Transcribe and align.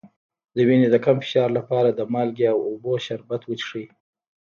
د 0.55 0.57
وینې 0.67 0.87
د 0.91 0.95
کم 1.05 1.17
فشار 1.23 1.49
لپاره 1.57 1.89
د 1.91 2.01
مالګې 2.13 2.47
او 2.53 2.59
اوبو 2.69 2.93
شربت 3.05 3.41
وڅښئ 3.45 3.85